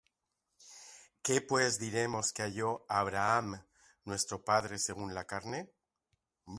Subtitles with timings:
[1.25, 3.63] ¿Que, pues, diremos que halló Abraham
[4.03, 5.69] nuestro padre según la carne?